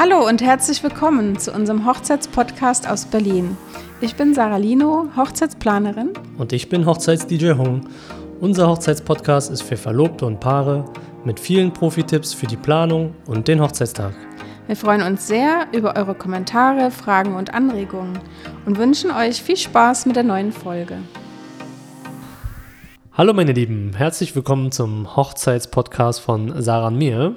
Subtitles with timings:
[0.00, 3.56] Hallo und herzlich willkommen zu unserem Hochzeitspodcast aus Berlin.
[4.00, 6.10] Ich bin Sarah Lino, Hochzeitsplanerin.
[6.38, 7.80] Und ich bin Hochzeits-DJ Hong.
[8.38, 10.84] Unser Hochzeitspodcast ist für Verlobte und Paare
[11.24, 14.14] mit vielen Profi-Tipps für die Planung und den Hochzeitstag.
[14.68, 18.20] Wir freuen uns sehr über eure Kommentare, Fragen und Anregungen
[18.66, 20.98] und wünschen euch viel Spaß mit der neuen Folge.
[23.14, 27.34] Hallo meine Lieben, herzlich willkommen zum Hochzeitspodcast von Sarah und mir.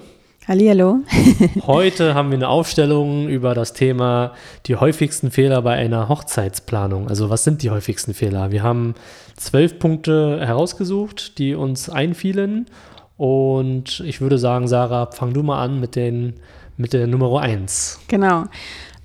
[0.48, 1.02] Hallihallo.
[1.68, 4.34] Heute haben wir eine Aufstellung über das Thema
[4.66, 7.08] die häufigsten Fehler bei einer Hochzeitsplanung.
[7.08, 8.52] Also was sind die häufigsten Fehler?
[8.52, 8.95] Wir haben
[9.38, 12.66] zwölf Punkte herausgesucht, die uns einfielen.
[13.17, 16.34] Und ich würde sagen, Sarah, fang du mal an mit, den,
[16.76, 18.00] mit der Nummer eins.
[18.08, 18.45] Genau.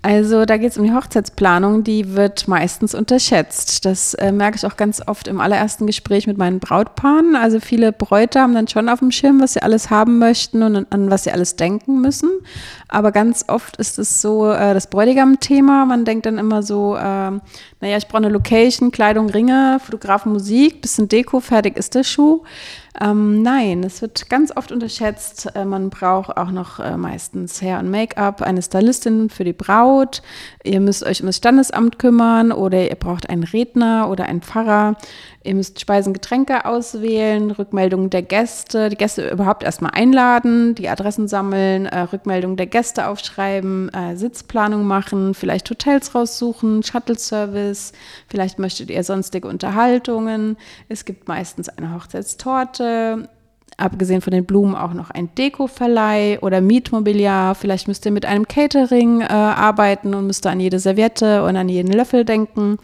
[0.07, 3.85] Also da geht es um die Hochzeitsplanung, die wird meistens unterschätzt.
[3.85, 7.35] Das äh, merke ich auch ganz oft im allerersten Gespräch mit meinen Brautpaaren.
[7.35, 10.87] Also viele Bräute haben dann schon auf dem Schirm, was sie alles haben möchten und
[10.93, 12.31] an was sie alles denken müssen.
[12.87, 15.87] Aber ganz oft ist es so äh, das Bräutigam-Thema.
[15.87, 20.83] Man denkt dann immer so, äh, naja, ich brauche eine Location, Kleidung, Ringe, Fotografen, Musik,
[20.83, 22.45] bisschen Deko, fertig ist der Schuh.
[23.01, 25.49] Ähm, nein, es wird ganz oft unterschätzt.
[25.55, 30.23] Äh, man braucht auch noch äh, meistens Hair und Make-up, eine Stylistin für die Braut.
[30.65, 34.97] Ihr müsst euch um das Standesamt kümmern oder ihr braucht einen Redner oder einen Pfarrer.
[35.47, 41.29] Ihr müsst Speisen, Getränke auswählen, Rückmeldungen der Gäste, die Gäste überhaupt erstmal einladen, die Adressen
[41.29, 47.93] sammeln, äh, Rückmeldungen der Gäste aufschreiben, äh, Sitzplanung machen, vielleicht Hotels raussuchen, Shuttle-Service,
[48.29, 50.57] vielleicht möchtet ihr sonstige Unterhaltungen.
[50.89, 53.29] Es gibt meistens eine Hochzeitstorte,
[53.77, 57.55] abgesehen von den Blumen auch noch ein Dekoverleih oder Mietmobiliar.
[57.55, 61.69] Vielleicht müsst ihr mit einem Catering äh, arbeiten und müsst an jede Serviette und an
[61.69, 62.79] jeden Löffel denken.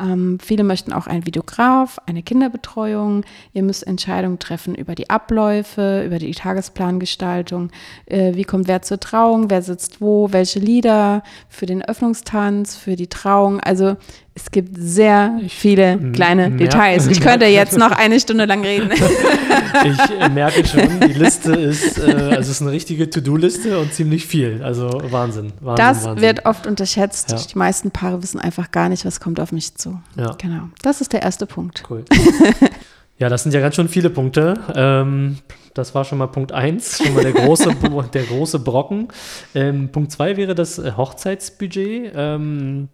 [0.00, 3.24] Ähm, viele möchten auch einen Videograf, eine Kinderbetreuung.
[3.52, 7.70] Ihr müsst Entscheidungen treffen über die Abläufe, über die Tagesplangestaltung.
[8.06, 9.50] Äh, wie kommt wer zur Trauung?
[9.50, 10.32] Wer sitzt wo?
[10.32, 13.60] Welche Lieder für den Öffnungstanz, für die Trauung?
[13.60, 13.96] Also
[14.34, 17.06] es gibt sehr viele kleine merke, Details.
[17.06, 18.90] Ich könnte jetzt noch eine Stunde lang reden.
[19.84, 23.92] ich äh, merke schon, die Liste ist, äh, also es ist eine richtige To-Do-Liste und
[23.92, 24.62] ziemlich viel.
[24.62, 25.52] Also Wahnsinn.
[25.60, 26.22] Wahnsinn das Wahnsinn.
[26.22, 27.32] wird oft unterschätzt.
[27.32, 27.38] Ja.
[27.38, 30.00] Die meisten Paare wissen einfach gar nicht, was kommt auf mich zu.
[30.16, 30.34] Ja.
[30.38, 30.68] Genau.
[30.82, 31.82] Das ist der erste Punkt.
[31.90, 32.04] Cool.
[33.18, 34.54] ja, das sind ja ganz schön viele Punkte.
[34.74, 35.38] Ähm,
[35.74, 37.74] das war schon mal Punkt 1, schon mal der große,
[38.14, 39.08] der große Brocken.
[39.54, 42.12] Ähm, Punkt 2 wäre das äh, Hochzeitsbudget.
[42.14, 42.88] Ähm,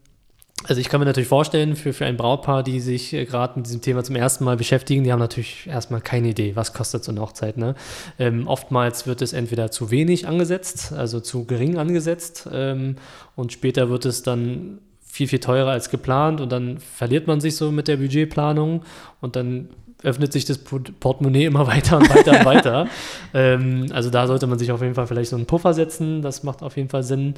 [0.64, 3.66] also ich kann mir natürlich vorstellen, für, für ein Brautpaar, die sich äh, gerade mit
[3.66, 7.12] diesem Thema zum ersten Mal beschäftigen, die haben natürlich erstmal keine Idee, was kostet so
[7.12, 7.56] eine Hochzeit.
[7.56, 7.74] Ne?
[8.18, 12.96] Ähm, oftmals wird es entweder zu wenig angesetzt, also zu gering angesetzt ähm,
[13.36, 17.56] und später wird es dann viel, viel teurer als geplant und dann verliert man sich
[17.56, 18.82] so mit der Budgetplanung
[19.20, 19.70] und dann
[20.02, 22.86] öffnet sich das Portemonnaie immer weiter und weiter und weiter.
[23.34, 26.42] Ähm, also da sollte man sich auf jeden Fall vielleicht so einen Puffer setzen, das
[26.42, 27.34] macht auf jeden Fall Sinn.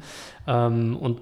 [0.47, 1.21] Ähm, und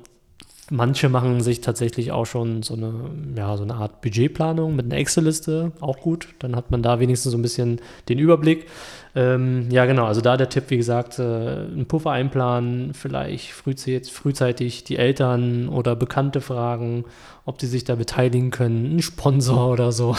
[0.71, 2.93] Manche machen sich tatsächlich auch schon so eine,
[3.35, 6.29] ja, so eine Art Budgetplanung mit einer Excel-Liste, auch gut.
[6.39, 8.67] Dann hat man da wenigstens so ein bisschen den Überblick.
[9.15, 14.83] Ähm, ja, genau, also da der Tipp, wie gesagt, äh, einen Puffer einplanen, vielleicht frühzeitig,
[14.83, 17.05] die Eltern oder Bekannte fragen,
[17.45, 20.15] ob die sich da beteiligen können, ein Sponsor oder so.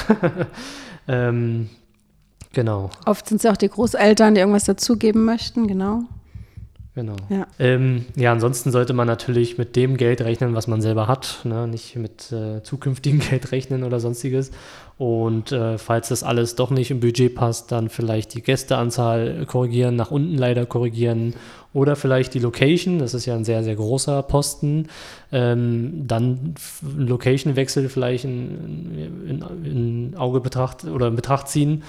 [1.09, 1.71] ähm,
[2.53, 2.91] genau.
[3.07, 6.03] Oft sind es ja auch die Großeltern, die irgendwas dazugeben möchten, genau.
[7.01, 7.17] Genau.
[7.31, 7.47] Ja.
[7.59, 11.67] Ähm, ja, ansonsten sollte man natürlich mit dem Geld rechnen, was man selber hat, ne?
[11.67, 14.51] nicht mit äh, zukünftigem Geld rechnen oder sonstiges.
[14.99, 19.97] Und äh, falls das alles doch nicht im Budget passt, dann vielleicht die Gästeanzahl korrigieren,
[19.97, 21.33] nach unten leider korrigieren
[21.73, 24.89] oder vielleicht die Location, das ist ja ein sehr, sehr großer Posten,
[25.33, 26.55] ähm, dann
[26.99, 31.83] Location-Wechsel vielleicht in, in, in, Auge betracht oder in Betracht ziehen.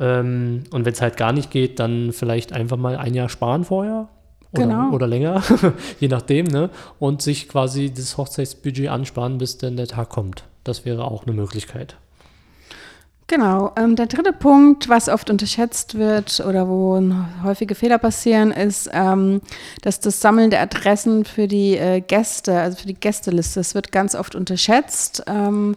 [0.00, 3.62] Ähm, und wenn es halt gar nicht geht, dann vielleicht einfach mal ein Jahr sparen
[3.62, 4.08] vorher,
[4.52, 4.90] oder, genau.
[4.90, 5.42] oder länger,
[6.00, 6.70] je nachdem, ne?
[6.98, 10.44] Und sich quasi das Hochzeitsbudget ansparen, bis dann der Tag kommt.
[10.64, 11.96] Das wäre auch eine Möglichkeit.
[13.28, 13.72] Genau.
[13.76, 17.02] Ähm, der dritte Punkt, was oft unterschätzt wird oder wo
[17.42, 19.40] häufige Fehler passieren, ist, ähm,
[19.82, 23.90] dass das Sammeln der Adressen für die äh, Gäste, also für die Gästeliste, das wird
[23.90, 25.24] ganz oft unterschätzt.
[25.26, 25.74] Ähm,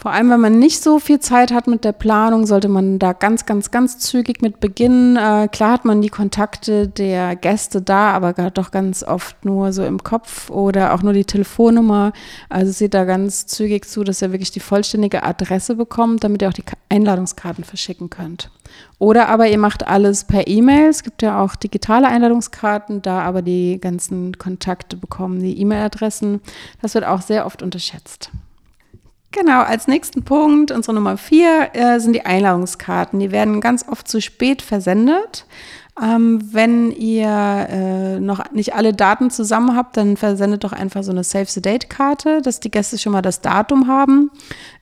[0.00, 3.12] vor allem, wenn man nicht so viel Zeit hat mit der Planung, sollte man da
[3.12, 5.16] ganz, ganz, ganz zügig mit beginnen.
[5.16, 9.84] Äh, klar hat man die Kontakte der Gäste da, aber doch ganz oft nur so
[9.84, 12.14] im Kopf oder auch nur die Telefonnummer.
[12.48, 16.48] Also seht da ganz zügig zu, dass ihr wirklich die vollständige Adresse bekommt, damit ihr
[16.48, 18.50] auch die Einladungskarten verschicken könnt.
[18.98, 20.88] Oder aber ihr macht alles per E-Mail.
[20.88, 26.40] Es gibt ja auch digitale Einladungskarten, da aber die ganzen Kontakte bekommen, die E-Mail-Adressen.
[26.80, 28.30] Das wird auch sehr oft unterschätzt.
[29.32, 33.20] Genau, als nächsten Punkt, unsere Nummer vier, äh, sind die Einladungskarten.
[33.20, 35.46] Die werden ganz oft zu spät versendet.
[36.02, 41.12] Ähm, wenn ihr äh, noch nicht alle Daten zusammen habt, dann versendet doch einfach so
[41.12, 44.30] eine Save the Date-Karte, dass die Gäste schon mal das Datum haben.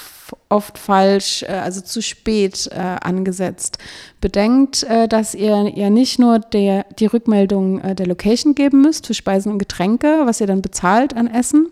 [0.49, 3.79] oft falsch, äh, also zu spät äh, angesetzt.
[4.21, 9.07] Bedenkt, äh, dass ihr ja nicht nur der, die Rückmeldung äh, der Location geben müsst
[9.07, 11.69] für Speisen und Getränke, was ihr dann bezahlt an Essen,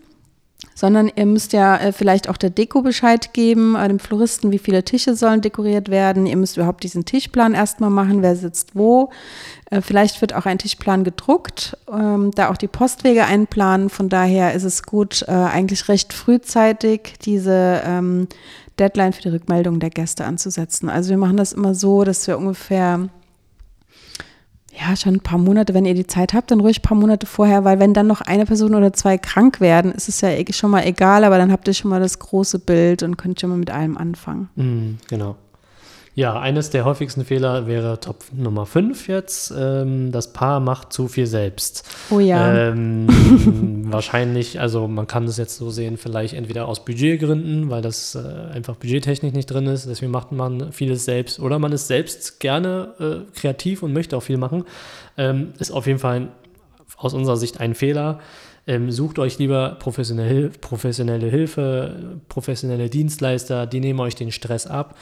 [0.81, 4.57] sondern ihr müsst ja äh, vielleicht auch der Deko Bescheid geben, äh, dem Floristen, wie
[4.57, 6.25] viele Tische sollen dekoriert werden.
[6.25, 9.11] Ihr müsst überhaupt diesen Tischplan erstmal machen, wer sitzt wo.
[9.69, 13.91] Äh, vielleicht wird auch ein Tischplan gedruckt, ähm, da auch die Postwege einplanen.
[13.91, 18.27] Von daher ist es gut, äh, eigentlich recht frühzeitig diese ähm,
[18.79, 20.89] Deadline für die Rückmeldung der Gäste anzusetzen.
[20.89, 23.07] Also wir machen das immer so, dass wir ungefähr
[24.79, 27.25] ja, schon ein paar Monate, wenn ihr die Zeit habt, dann ruhig ein paar Monate
[27.25, 30.45] vorher, weil wenn dann noch eine Person oder zwei krank werden, ist es ja eh
[30.51, 33.49] schon mal egal, aber dann habt ihr schon mal das große Bild und könnt schon
[33.49, 34.49] mal mit allem anfangen.
[34.55, 35.35] Mm, genau.
[36.13, 39.53] Ja, eines der häufigsten Fehler wäre Top Nummer 5 jetzt.
[39.57, 41.87] Ähm, das Paar macht zu viel selbst.
[42.09, 42.69] Oh ja.
[42.69, 43.07] Ähm,
[43.89, 48.53] wahrscheinlich, also man kann das jetzt so sehen, vielleicht entweder aus Budgetgründen, weil das äh,
[48.53, 51.39] einfach budgettechnisch nicht drin ist, deswegen macht man vieles selbst.
[51.39, 54.65] Oder man ist selbst gerne äh, kreativ und möchte auch viel machen.
[55.17, 56.27] Ähm, ist auf jeden Fall ein,
[56.97, 58.19] aus unserer Sicht ein Fehler.
[58.67, 64.95] Ähm, sucht euch lieber professionelle, professionelle Hilfe, professionelle Dienstleister, die nehmen euch den Stress ab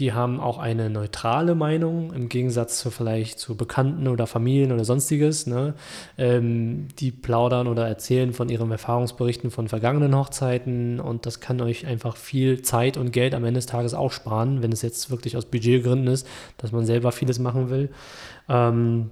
[0.00, 4.84] die haben auch eine neutrale Meinung im Gegensatz zu vielleicht zu Bekannten oder Familien oder
[4.84, 5.46] sonstiges.
[5.46, 5.74] Ne?
[6.16, 11.86] Ähm, die plaudern oder erzählen von ihren Erfahrungsberichten von vergangenen Hochzeiten und das kann euch
[11.86, 15.36] einfach viel Zeit und Geld am Ende des Tages auch sparen, wenn es jetzt wirklich
[15.36, 16.26] aus Budgetgründen ist,
[16.56, 17.90] dass man selber vieles machen will.
[18.48, 19.10] Ähm,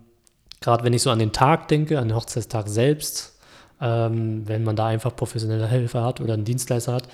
[0.61, 3.38] Gerade wenn ich so an den Tag denke, an den Hochzeitstag selbst,
[3.81, 7.09] ähm, wenn man da einfach professionelle Hilfe hat oder einen Dienstleister hat,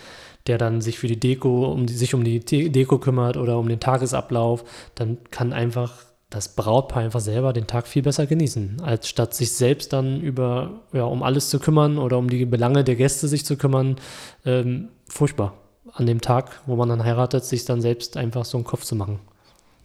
[0.46, 3.68] der dann sich für die Deko, um die, sich um die Deko kümmert oder um
[3.68, 4.64] den Tagesablauf,
[4.94, 5.92] dann kann einfach
[6.34, 10.82] das Brautpaar einfach selber den Tag viel besser genießen, als statt sich selbst dann über,
[10.92, 13.96] ja, um alles zu kümmern oder um die Belange der Gäste sich zu kümmern.
[14.44, 15.54] Ähm, furchtbar.
[15.92, 18.96] An dem Tag, wo man dann heiratet, sich dann selbst einfach so einen Kopf zu
[18.96, 19.20] machen.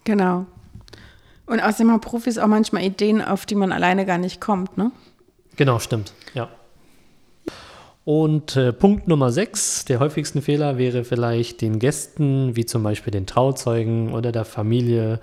[0.06, 0.46] Genau.
[1.46, 4.92] Und außerdem haben Profis auch manchmal Ideen, auf die man alleine gar nicht kommt, ne?
[5.56, 6.48] Genau, stimmt, ja.
[8.06, 13.12] Und äh, Punkt Nummer 6 der häufigsten Fehler wäre vielleicht den Gästen, wie zum Beispiel
[13.12, 15.20] den Trauzeugen oder der Familie,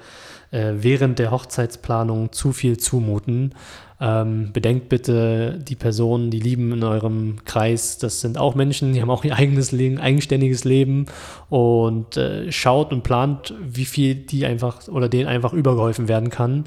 [0.50, 3.54] äh, während der Hochzeitsplanung zu viel zumuten.
[3.98, 9.00] Ähm, bedenkt bitte die Personen, die lieben in eurem Kreis, das sind auch Menschen, die
[9.00, 11.06] haben auch ihr eigenes Leben, eigenständiges Leben
[11.48, 16.64] und äh, schaut und plant, wie viel die einfach oder denen einfach übergeholfen werden kann.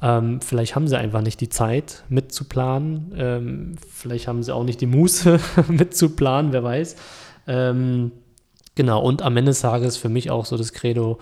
[0.00, 3.12] Ähm, vielleicht haben sie einfach nicht die Zeit mitzuplanen.
[3.16, 6.96] Ähm, vielleicht haben sie auch nicht die Muße mitzuplanen, wer weiß.
[7.46, 8.12] Ähm,
[8.74, 11.18] genau, und am Ende des Tages für mich auch so das Credo,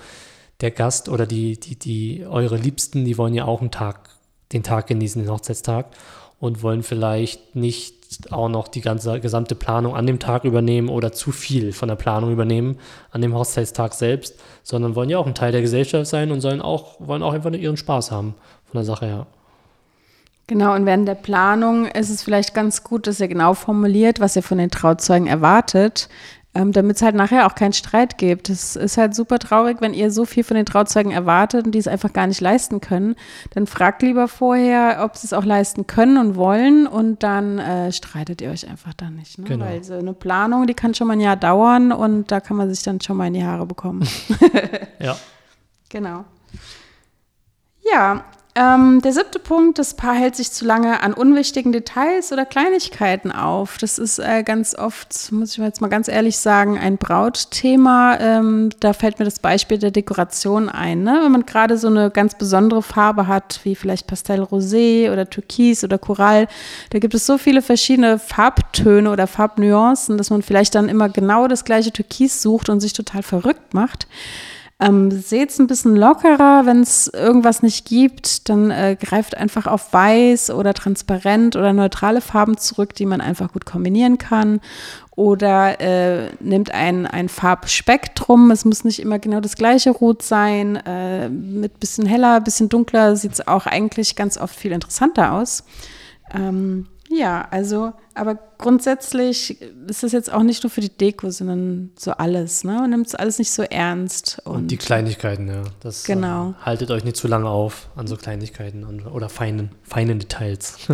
[0.61, 4.11] der Gast oder die, die, die, eure Liebsten, die wollen ja auch einen Tag,
[4.53, 5.87] den Tag genießen, den Hochzeitstag
[6.39, 7.97] und wollen vielleicht nicht
[8.31, 11.97] auch noch die ganze gesamte Planung an dem Tag übernehmen oder zu viel von der
[11.97, 12.79] Planung übernehmen
[13.11, 16.63] an dem Hochzeitstag selbst, sondern wollen ja auch ein Teil der Gesellschaft sein und sollen
[16.63, 18.35] auch, wollen auch einfach nur ihren Spaß haben
[18.67, 19.27] von der Sache her.
[20.49, 24.37] Genau, und während der Planung ist es vielleicht ganz gut, dass ihr genau formuliert, was
[24.37, 26.09] ihr von den Trauzeugen erwartet,
[26.55, 28.49] ähm, damit es halt nachher auch keinen Streit gibt.
[28.49, 31.81] Es ist halt super traurig, wenn ihr so viel von den Trauzeugen erwartet und die
[31.81, 33.17] es einfach gar nicht leisten können.
[33.51, 37.91] Dann fragt lieber vorher, ob sie es auch leisten können und wollen und dann äh,
[37.91, 39.39] streitet ihr euch einfach dann nicht.
[39.39, 39.47] Ne?
[39.47, 39.65] Genau.
[39.65, 42.73] Weil so eine Planung, die kann schon mal ein Jahr dauern und da kann man
[42.73, 44.09] sich dann schon mal in die Haare bekommen.
[45.01, 45.17] ja.
[45.89, 46.25] Genau.
[47.93, 48.25] Ja,
[48.57, 53.31] ähm, der siebte Punkt, das Paar hält sich zu lange an unwichtigen Details oder Kleinigkeiten
[53.31, 53.77] auf.
[53.77, 58.19] Das ist äh, ganz oft, muss ich jetzt mal ganz ehrlich sagen, ein Brautthema.
[58.19, 61.03] Ähm, da fällt mir das Beispiel der Dekoration ein.
[61.03, 61.21] Ne?
[61.23, 65.99] Wenn man gerade so eine ganz besondere Farbe hat, wie vielleicht Pastellrosé oder Türkis oder
[65.99, 66.49] Korall,
[66.91, 71.47] da gibt es so viele verschiedene Farbtöne oder Farbnuancen, dass man vielleicht dann immer genau
[71.47, 74.07] das gleiche Türkis sucht und sich total verrückt macht.
[74.79, 79.67] Ähm, Seht es ein bisschen lockerer, wenn es irgendwas nicht gibt, dann äh, greift einfach
[79.67, 84.61] auf weiß oder transparent oder neutrale Farben zurück, die man einfach gut kombinieren kann.
[85.13, 88.51] Oder äh, nimmt ein, ein Farbspektrum.
[88.51, 90.77] Es muss nicht immer genau das gleiche Rot sein.
[90.77, 95.65] Äh, mit bisschen heller, bisschen dunkler sieht es auch eigentlich ganz oft viel interessanter aus.
[96.35, 101.91] Ähm, Ja, also, aber grundsätzlich ist das jetzt auch nicht nur für die Deko, sondern
[101.97, 102.65] so alles.
[102.65, 102.73] Ne?
[102.73, 104.43] Man nimmt es alles nicht so ernst.
[104.45, 105.63] Und, und die Kleinigkeiten, ja.
[105.81, 106.51] Das, genau.
[106.51, 110.79] Äh, haltet euch nicht zu lange auf an so Kleinigkeiten und, oder feinen, feinen Details.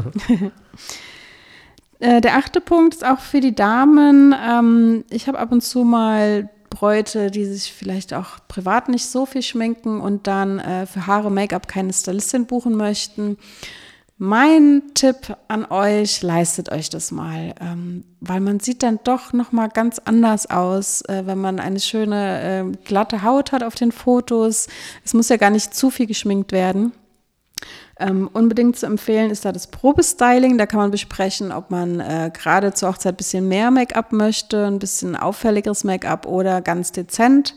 [2.02, 4.34] Äh, der achte Punkt ist auch für die Damen.
[4.34, 9.24] Ähm, ich habe ab und zu mal Bräute, die sich vielleicht auch privat nicht so
[9.24, 13.38] viel schminken und dann äh, für Haare, Make-up keine Stylistin buchen möchten.
[14.18, 19.50] Mein Tipp an euch, leistet euch das mal, ähm, weil man sieht dann doch noch
[19.50, 23.90] mal ganz anders aus, äh, wenn man eine schöne äh, glatte Haut hat auf den
[23.90, 24.68] Fotos.
[25.04, 26.92] Es muss ja gar nicht zu viel geschminkt werden.
[27.98, 30.58] Ähm, unbedingt zu empfehlen ist da das Probestyling.
[30.58, 34.66] Da kann man besprechen, ob man äh, gerade zur Hochzeit ein bisschen mehr Make-up möchte,
[34.66, 37.54] ein bisschen auffälligeres Make-up oder ganz dezent.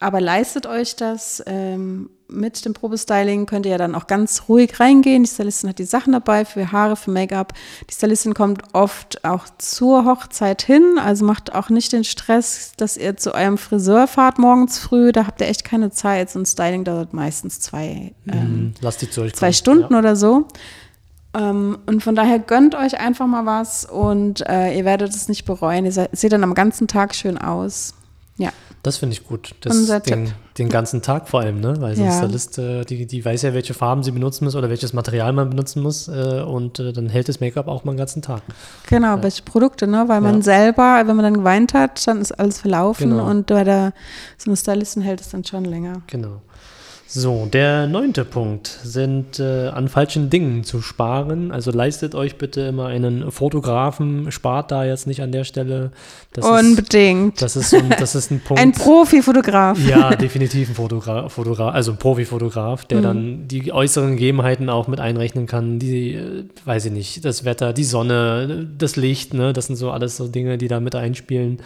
[0.00, 1.42] Aber leistet euch das.
[1.46, 5.22] Ähm, mit dem Probestyling könnt ihr ja dann auch ganz ruhig reingehen.
[5.24, 7.52] Die Stylistin hat die Sachen dabei für Haare, für Make-up.
[7.88, 12.96] Die Stylistin kommt oft auch zur Hochzeit hin, also macht auch nicht den Stress, dass
[12.96, 15.12] ihr zu eurem Friseur fahrt morgens früh.
[15.12, 16.30] Da habt ihr echt keine Zeit.
[16.30, 18.74] So ein Styling dauert meistens zwei, mhm.
[18.82, 19.98] ähm, zwei Stunden ja.
[19.98, 20.48] oder so.
[21.34, 25.44] Ähm, und von daher gönnt euch einfach mal was und äh, ihr werdet es nicht
[25.44, 25.84] bereuen.
[25.84, 27.94] Ihr seht dann am ganzen Tag schön aus.
[28.36, 28.50] Ja.
[28.84, 29.54] Das finde ich gut.
[29.62, 31.74] Das den, den, ganzen Tag vor allem, ne?
[31.80, 32.10] Weil so ja.
[32.10, 35.32] eine Stylist, äh, die, die weiß ja, welche Farben sie benutzen muss oder welches Material
[35.32, 36.06] man benutzen muss.
[36.06, 38.42] Äh, und äh, dann hält das Make-up auch mal den ganzen Tag.
[38.90, 39.22] Genau, ja.
[39.22, 40.04] welche Produkte, ne?
[40.06, 40.20] Weil ja.
[40.20, 43.26] man selber, wenn man dann geweint hat, dann ist alles verlaufen genau.
[43.30, 43.94] und bei der
[44.36, 46.02] so eine Stylistin hält es dann schon länger.
[46.08, 46.42] Genau.
[47.16, 51.52] So, der neunte Punkt sind äh, an falschen Dingen zu sparen.
[51.52, 55.92] Also leistet euch bitte immer einen Fotografen, spart da jetzt nicht an der Stelle.
[56.32, 57.34] Das Unbedingt.
[57.34, 58.60] Ist, das, ist ein, das ist ein Punkt.
[58.60, 59.78] Ein Profifotograf.
[59.86, 63.02] Ja, definitiv ein Fotograf, Fotograf also ein Profifotograf, der mhm.
[63.04, 65.78] dann die äußeren Gegebenheiten auch mit einrechnen kann.
[65.78, 69.92] Die, äh, weiß ich nicht, das Wetter, die Sonne, das Licht, ne, das sind so
[69.92, 71.58] alles so Dinge, die da mit einspielen.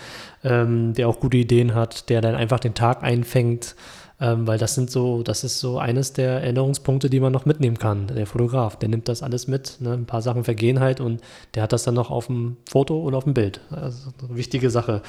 [0.44, 3.74] Ähm, der auch gute Ideen hat, der dann einfach den Tag einfängt
[4.20, 7.78] ähm, weil das sind so, das ist so eines der Erinnerungspunkte, die man noch mitnehmen
[7.78, 8.08] kann.
[8.08, 9.76] Der Fotograf, der nimmt das alles mit.
[9.80, 9.92] Ne?
[9.92, 11.20] Ein paar Sachen vergehen halt und
[11.54, 13.60] der hat das dann noch auf dem Foto oder auf dem Bild.
[13.70, 15.02] Also wichtige Sache.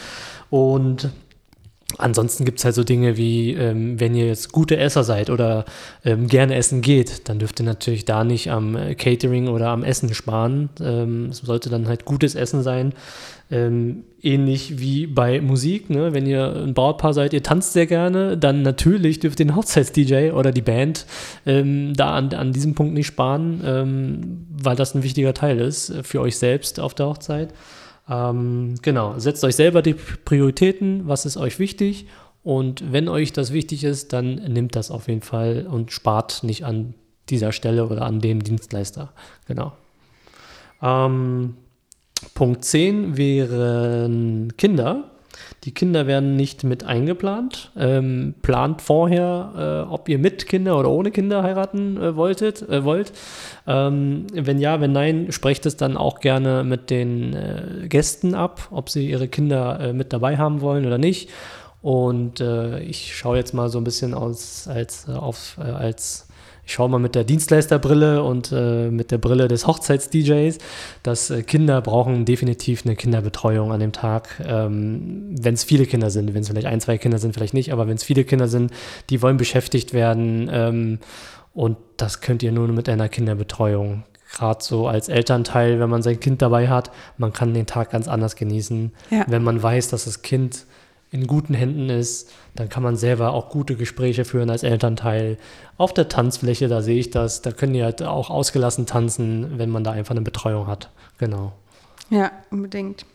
[0.49, 1.09] Und
[1.97, 5.65] Ansonsten gibt es halt so Dinge wie, ähm, wenn ihr jetzt gute Esser seid oder
[6.05, 9.83] ähm, gerne essen geht, dann dürft ihr natürlich da nicht am äh, Catering oder am
[9.83, 10.69] Essen sparen.
[10.79, 12.93] Ähm, es sollte dann halt gutes Essen sein.
[13.51, 16.13] Ähm, ähnlich wie bei Musik, ne?
[16.13, 20.31] wenn ihr ein Brautpaar seid, ihr tanzt sehr gerne, dann natürlich dürft ihr den Hochzeits-DJ
[20.31, 21.07] oder die Band
[21.47, 25.91] ähm, da an, an diesem Punkt nicht sparen, ähm, weil das ein wichtiger Teil ist
[26.03, 27.49] für euch selbst auf der Hochzeit.
[28.09, 32.07] Ähm, genau, setzt euch selber die Prioritäten, was ist euch wichtig
[32.43, 36.65] und wenn euch das wichtig ist, dann nimmt das auf jeden Fall und spart nicht
[36.65, 36.95] an
[37.29, 39.13] dieser Stelle oder an dem Dienstleister.
[39.45, 39.73] Genau.
[40.81, 41.55] Ähm,
[42.33, 45.11] Punkt 10 wären Kinder.
[45.63, 47.71] Die Kinder werden nicht mit eingeplant.
[47.77, 52.83] Ähm, plant vorher, äh, ob ihr mit Kinder oder ohne Kinder heiraten äh, wolltet, äh,
[52.83, 53.11] wollt.
[53.67, 58.67] Ähm, wenn ja, wenn nein, sprecht es dann auch gerne mit den äh, Gästen ab,
[58.71, 61.29] ob sie ihre Kinder äh, mit dabei haben wollen oder nicht.
[61.81, 66.28] Und äh, ich schaue jetzt mal so ein bisschen aus als, auf, als
[66.69, 70.59] ich schaue mal mit der Dienstleisterbrille und äh, mit der Brille des Hochzeits-DJs,
[71.01, 74.39] dass äh, Kinder brauchen definitiv eine Kinderbetreuung an dem Tag.
[74.45, 77.73] Ähm, wenn es viele Kinder sind, wenn es vielleicht ein, zwei Kinder sind, vielleicht nicht,
[77.73, 78.71] aber wenn es viele Kinder sind,
[79.09, 80.47] die wollen beschäftigt werden.
[80.53, 80.99] Ähm,
[81.55, 84.03] und das könnt ihr nur mit einer Kinderbetreuung.
[84.31, 88.07] Gerade so als Elternteil, wenn man sein Kind dabei hat, man kann den Tag ganz
[88.07, 88.91] anders genießen.
[89.09, 89.25] Ja.
[89.27, 90.67] Wenn man weiß, dass das Kind
[91.11, 95.37] in guten Händen ist, dann kann man selber auch gute Gespräche führen als Elternteil.
[95.77, 99.69] Auf der Tanzfläche, da sehe ich das, da können die halt auch ausgelassen tanzen, wenn
[99.69, 100.89] man da einfach eine Betreuung hat.
[101.17, 101.53] Genau.
[102.09, 103.05] Ja, unbedingt.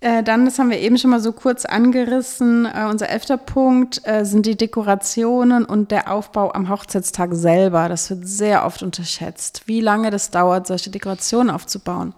[0.00, 4.00] Äh, dann, das haben wir eben schon mal so kurz angerissen, äh, unser elfter Punkt
[4.04, 7.88] äh, sind die Dekorationen und der Aufbau am Hochzeitstag selber.
[7.88, 12.14] Das wird sehr oft unterschätzt, wie lange das dauert, solche Dekorationen aufzubauen.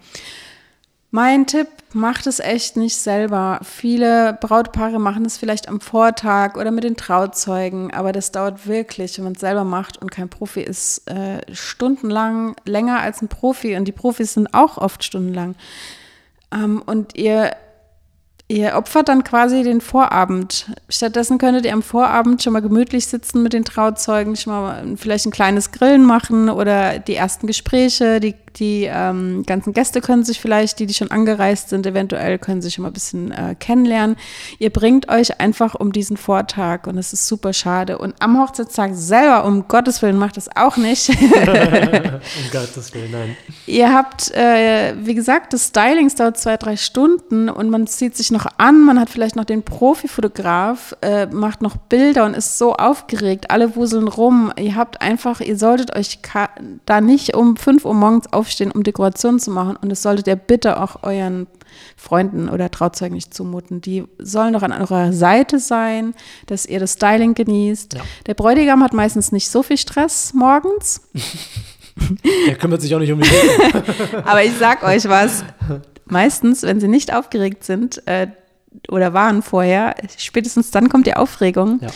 [1.10, 3.60] Mein Tipp, macht es echt nicht selber.
[3.62, 9.18] Viele Brautpaare machen es vielleicht am Vortag oder mit den Trauzeugen, aber das dauert wirklich,
[9.18, 13.76] wenn man es selber macht und kein Profi ist, äh, stundenlang länger als ein Profi
[13.76, 15.54] und die Profis sind auch oft stundenlang.
[16.52, 17.52] Ähm, und ihr
[18.50, 20.72] Ihr opfert dann quasi den Vorabend.
[20.88, 25.24] Stattdessen könntet ihr am Vorabend schon mal gemütlich sitzen mit den Trauzeugen, schon mal vielleicht
[25.24, 30.40] ein kleines Grillen machen oder die ersten Gespräche, die die ähm, ganzen Gäste können sich
[30.40, 34.16] vielleicht, die, die schon angereist sind, eventuell können sich schon mal ein bisschen äh, kennenlernen.
[34.58, 37.98] Ihr bringt euch einfach um diesen Vortag und es ist super schade.
[37.98, 41.08] Und am Hochzeitstag selber, um Gottes Willen, macht das auch nicht.
[41.10, 41.16] um
[42.52, 43.36] Gottes Willen, nein.
[43.66, 48.30] Ihr habt, äh, wie gesagt, das Styling dauert zwei, drei Stunden und man zieht sich
[48.30, 52.74] noch an, man hat vielleicht noch den Profifotograf, äh, macht noch Bilder und ist so
[52.74, 54.52] aufgeregt, alle wuseln rum.
[54.58, 56.18] Ihr habt einfach, ihr solltet euch
[56.86, 60.36] da nicht um 5 Uhr morgens aufstehen, um Dekorationen zu machen und das solltet ihr
[60.36, 61.46] bitte auch euren
[61.96, 63.80] Freunden oder Trauzeugen nicht zumuten.
[63.80, 66.14] Die sollen doch an eurer Seite sein,
[66.46, 67.94] dass ihr das Styling genießt.
[67.94, 68.00] Ja.
[68.26, 71.02] Der Bräutigam hat meistens nicht so viel Stress morgens.
[72.46, 73.28] Er kümmert sich auch nicht um die
[74.24, 75.44] Aber ich sag euch was.
[76.06, 78.28] Meistens, wenn sie nicht aufgeregt sind äh,
[78.88, 81.80] oder waren vorher, spätestens dann kommt die Aufregung.
[81.82, 81.88] Ja.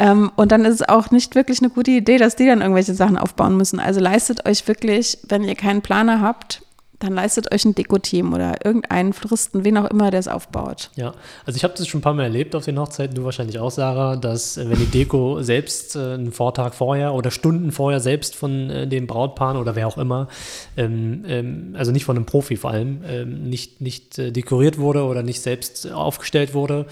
[0.00, 2.94] Ähm, und dann ist es auch nicht wirklich eine gute Idee, dass die dann irgendwelche
[2.94, 3.80] Sachen aufbauen müssen.
[3.80, 6.62] Also leistet euch wirklich, wenn ihr keinen Planer habt,
[6.98, 10.90] dann leistet euch ein Deko-Team oder irgendeinen Floristen, wen auch immer, der es aufbaut.
[10.96, 11.14] Ja,
[11.46, 13.70] also ich habe das schon ein paar Mal erlebt auf den Hochzeiten, du wahrscheinlich auch,
[13.70, 18.34] Sarah, dass äh, wenn die Deko selbst äh, einen Vortag vorher oder Stunden vorher selbst
[18.34, 20.28] von äh, dem Brautpaar oder wer auch immer,
[20.76, 25.04] ähm, ähm, also nicht von einem Profi vor allem, ähm, nicht, nicht äh, dekoriert wurde
[25.04, 26.86] oder nicht selbst aufgestellt wurde,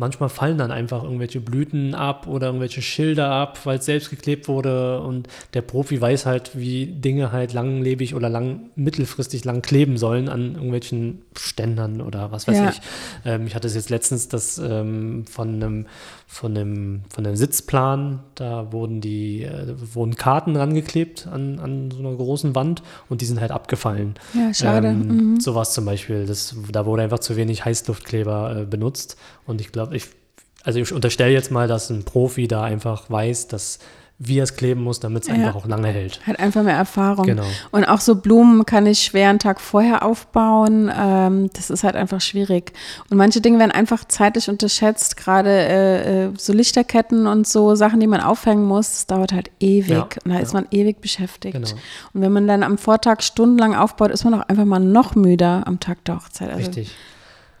[0.00, 4.48] manchmal fallen dann einfach irgendwelche Blüten ab oder irgendwelche Schilder ab, weil es selbst geklebt
[4.48, 9.98] wurde und der Profi weiß halt, wie Dinge halt langlebig oder lang, mittelfristig lang kleben
[9.98, 12.70] sollen an irgendwelchen Ständern oder was weiß ja.
[12.70, 12.80] ich.
[13.24, 15.86] Ähm, ich hatte es jetzt letztens das ähm, von einem
[16.32, 21.98] von dem, von dem Sitzplan, da wurden die, äh, wurden Karten rangeklebt an, an so
[21.98, 24.14] einer großen Wand und die sind halt abgefallen.
[24.32, 24.88] Ja, schade.
[24.88, 25.40] Ähm, mhm.
[25.40, 29.96] Sowas zum Beispiel, das, da wurde einfach zu wenig Heißluftkleber äh, benutzt und ich glaube,
[29.96, 30.04] ich,
[30.62, 33.80] also ich unterstelle jetzt mal, dass ein Profi da einfach weiß, dass
[34.22, 35.34] wie er es kleben muss, damit es ja.
[35.34, 36.20] einfach auch lange hält.
[36.26, 37.24] Hat einfach mehr Erfahrung.
[37.24, 37.46] Genau.
[37.70, 40.92] Und auch so Blumen kann ich schwer einen Tag vorher aufbauen.
[40.94, 42.72] Ähm, das ist halt einfach schwierig.
[43.08, 45.16] Und manche Dinge werden einfach zeitlich unterschätzt.
[45.16, 49.50] Gerade äh, äh so Lichterketten und so Sachen, die man aufhängen muss, das dauert halt
[49.58, 49.88] ewig.
[49.88, 50.02] Ja.
[50.02, 50.40] Und da ja.
[50.40, 51.54] ist man ewig beschäftigt.
[51.54, 51.70] Genau.
[52.12, 55.66] Und wenn man dann am Vortag stundenlang aufbaut, ist man auch einfach mal noch müder
[55.66, 56.50] am Tag der Hochzeit.
[56.50, 56.94] Also Richtig.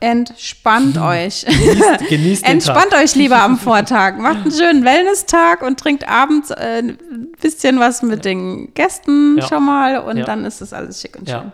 [0.00, 1.44] Entspannt euch.
[1.46, 4.16] Genießt, genießt Entspannt euch lieber am Vortag.
[4.18, 6.98] Macht einen schönen Wellness-Tag und trinkt abends äh, ein
[7.40, 9.46] bisschen was mit den Gästen ja.
[9.46, 10.24] schon mal und ja.
[10.24, 11.36] dann ist das alles schick und schön.
[11.36, 11.52] Ja.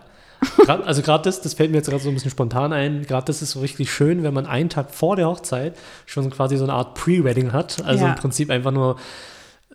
[0.65, 3.25] Grad, also gerade das, das fällt mir jetzt gerade so ein bisschen spontan ein, gerade
[3.25, 6.63] das ist so richtig schön, wenn man einen Tag vor der Hochzeit schon quasi so
[6.63, 7.83] eine Art Pre-Wedding hat.
[7.83, 8.97] Also im Prinzip einfach nur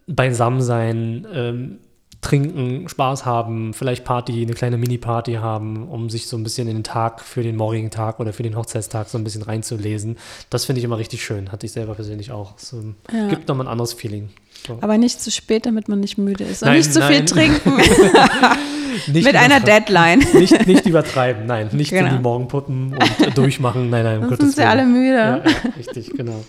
[0.06, 1.78] beisammen sein, ähm,
[2.22, 6.76] trinken, Spaß haben, vielleicht Party, eine kleine Mini-Party haben, um sich so ein bisschen in
[6.76, 10.16] den Tag für den morgigen Tag oder für den Hochzeitstag so ein bisschen reinzulesen.
[10.48, 11.52] Das finde ich immer richtig schön.
[11.52, 12.54] Hatte ich selber persönlich auch.
[12.56, 12.82] So,
[13.12, 13.28] ja.
[13.28, 14.30] Gibt nochmal ein anderes Feeling.
[14.66, 14.78] So.
[14.80, 16.62] Aber nicht zu spät, damit man nicht müde ist.
[16.62, 17.72] Und nein, nicht zu viel trinken.
[19.12, 20.20] Mit einer Deadline.
[20.34, 21.70] Nicht, nicht übertreiben, nein.
[21.72, 22.08] Nicht genau.
[22.08, 22.94] in die Morgenpuppen
[23.26, 23.90] und durchmachen.
[23.90, 25.16] Nein, nein, um Sonst sind sie alle müde.
[25.16, 25.42] Ja, ja,
[25.76, 26.44] richtig, genau.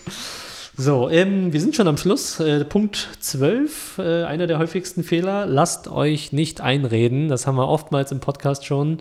[0.76, 2.40] So, ähm, wir sind schon am Schluss.
[2.40, 5.46] Äh, Punkt 12, äh, einer der häufigsten Fehler.
[5.46, 7.28] Lasst euch nicht einreden.
[7.28, 8.98] Das haben wir oftmals im Podcast schon.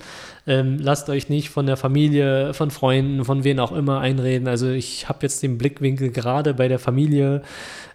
[0.46, 4.48] Ähm, lasst euch nicht von der Familie, von Freunden, von wen auch immer einreden.
[4.48, 7.40] Also ich habe jetzt den Blickwinkel gerade bei der Familie.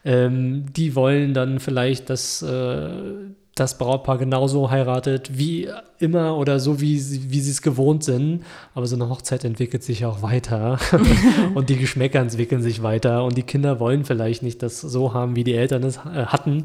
[0.03, 2.89] Ähm, die wollen dann vielleicht, dass äh,
[3.59, 6.95] das Brautpaar genauso heiratet wie immer oder so, wie,
[7.31, 8.43] wie sie es gewohnt sind.
[8.75, 10.79] Aber so eine Hochzeit entwickelt sich auch weiter
[11.55, 15.35] und die Geschmäcker entwickeln sich weiter und die Kinder wollen vielleicht nicht das so haben,
[15.35, 16.63] wie die Eltern es äh, hatten.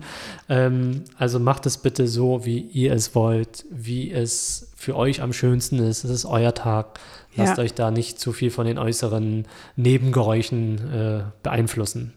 [0.49, 5.33] Ähm, also macht es bitte so, wie ihr es wollt, wie es für euch am
[5.33, 6.05] schönsten ist.
[6.05, 6.99] Es ist euer Tag.
[7.35, 7.65] Lasst ja.
[7.65, 12.13] euch da nicht zu viel von den äußeren Nebengeräuschen äh, beeinflussen.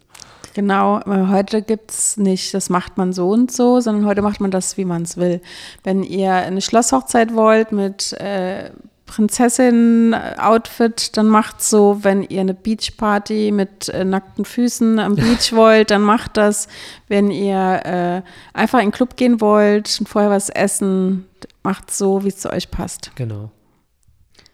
[0.55, 4.51] Genau, heute gibt es nicht, das macht man so und so, sondern heute macht man
[4.51, 5.41] das, wie man es will.
[5.83, 8.69] Wenn ihr eine Schlosshochzeit wollt mit äh,
[9.05, 11.99] Prinzessin-Outfit, dann macht so.
[12.03, 16.69] Wenn ihr eine Beachparty mit äh, nackten Füßen am Beach wollt, dann macht das.
[17.09, 18.21] Wenn ihr äh,
[18.57, 21.25] einfach in den Club gehen wollt und vorher was essen,
[21.63, 23.11] macht so, wie es zu euch passt.
[23.15, 23.51] Genau.